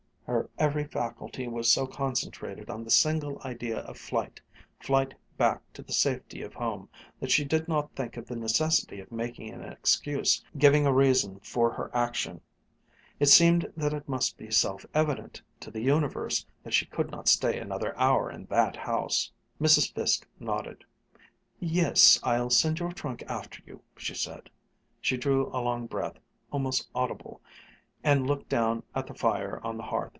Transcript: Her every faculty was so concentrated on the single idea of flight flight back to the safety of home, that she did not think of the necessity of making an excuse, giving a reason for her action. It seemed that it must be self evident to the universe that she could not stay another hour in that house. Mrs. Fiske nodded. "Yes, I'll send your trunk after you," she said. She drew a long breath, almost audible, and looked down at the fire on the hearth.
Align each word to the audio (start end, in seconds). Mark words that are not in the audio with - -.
Her 0.27 0.49
every 0.57 0.85
faculty 0.85 1.49
was 1.49 1.69
so 1.69 1.85
concentrated 1.85 2.69
on 2.69 2.85
the 2.85 2.89
single 2.89 3.41
idea 3.43 3.79
of 3.79 3.97
flight 3.97 4.39
flight 4.79 5.13
back 5.37 5.61
to 5.73 5.81
the 5.81 5.91
safety 5.91 6.41
of 6.41 6.53
home, 6.53 6.87
that 7.19 7.29
she 7.29 7.43
did 7.43 7.67
not 7.67 7.93
think 7.97 8.15
of 8.15 8.27
the 8.27 8.37
necessity 8.37 9.01
of 9.01 9.11
making 9.11 9.49
an 9.49 9.61
excuse, 9.61 10.41
giving 10.57 10.85
a 10.87 10.93
reason 10.93 11.41
for 11.41 11.69
her 11.73 11.91
action. 11.93 12.39
It 13.19 13.25
seemed 13.25 13.73
that 13.75 13.91
it 13.93 14.07
must 14.07 14.37
be 14.37 14.49
self 14.49 14.85
evident 14.93 15.41
to 15.59 15.69
the 15.69 15.81
universe 15.81 16.45
that 16.63 16.73
she 16.73 16.85
could 16.85 17.11
not 17.11 17.27
stay 17.27 17.59
another 17.59 17.93
hour 17.97 18.31
in 18.31 18.45
that 18.45 18.77
house. 18.77 19.33
Mrs. 19.59 19.91
Fiske 19.93 20.25
nodded. 20.39 20.85
"Yes, 21.59 22.21
I'll 22.23 22.49
send 22.49 22.79
your 22.79 22.93
trunk 22.93 23.21
after 23.27 23.61
you," 23.65 23.81
she 23.97 24.13
said. 24.15 24.49
She 25.01 25.17
drew 25.17 25.47
a 25.47 25.59
long 25.59 25.87
breath, 25.87 26.19
almost 26.51 26.87
audible, 26.95 27.41
and 28.01 28.25
looked 28.25 28.47
down 28.47 28.83
at 28.95 29.07
the 29.07 29.13
fire 29.13 29.59
on 29.61 29.75
the 29.75 29.83
hearth. 29.83 30.09